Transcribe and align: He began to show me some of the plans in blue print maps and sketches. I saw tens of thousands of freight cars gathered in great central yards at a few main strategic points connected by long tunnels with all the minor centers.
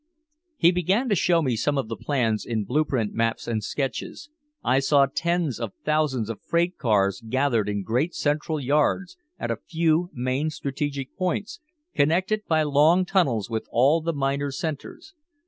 He 0.57 0.71
began 0.71 1.09
to 1.09 1.15
show 1.15 1.43
me 1.43 1.55
some 1.55 1.77
of 1.77 1.87
the 1.87 1.95
plans 1.95 2.43
in 2.43 2.63
blue 2.63 2.85
print 2.85 3.13
maps 3.13 3.47
and 3.47 3.63
sketches. 3.63 4.31
I 4.63 4.79
saw 4.79 5.05
tens 5.05 5.59
of 5.59 5.73
thousands 5.85 6.27
of 6.27 6.41
freight 6.41 6.75
cars 6.79 7.21
gathered 7.29 7.69
in 7.69 7.83
great 7.83 8.15
central 8.15 8.59
yards 8.59 9.15
at 9.37 9.51
a 9.51 9.57
few 9.69 10.09
main 10.11 10.49
strategic 10.49 11.15
points 11.15 11.59
connected 11.93 12.41
by 12.47 12.63
long 12.63 13.05
tunnels 13.05 13.47
with 13.47 13.67
all 13.69 14.01
the 14.01 14.11
minor 14.11 14.49
centers. 14.51 15.13